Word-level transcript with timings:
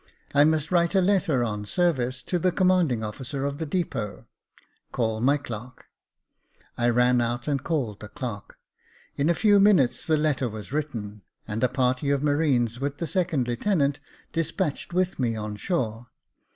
I 0.33 0.45
must 0.45 0.71
write 0.71 0.95
a 0.95 0.99
letter 0.99 1.43
on 1.43 1.63
service 1.67 2.23
to 2.23 2.39
the 2.39 2.51
commandiug 2.51 3.03
officer 3.05 3.45
of 3.45 3.59
the 3.59 3.67
depot. 3.67 4.25
Call 4.91 5.21
my 5.21 5.37
clerk." 5.37 5.85
Jacob 5.85 6.57
Faithful 6.57 6.93
421 6.95 7.03
I 7.03 7.07
ran 7.07 7.21
out 7.21 7.47
and 7.47 7.63
called 7.63 7.99
the 7.99 8.09
clerk. 8.09 8.57
In 9.15 9.29
a 9.29 9.35
few 9.35 9.59
minutes 9.59 10.03
the 10.03 10.17
letter 10.17 10.49
was 10.49 10.73
written, 10.73 11.21
and 11.47 11.63
a 11.63 11.69
party 11.69 12.09
of 12.09 12.23
marines, 12.23 12.79
with 12.79 12.97
the 12.97 13.05
second 13.05 13.47
lieutenant, 13.47 13.99
despatched 14.33 14.91
with 14.91 15.19
me 15.19 15.35
on 15.35 15.55
shore. 15.55 16.07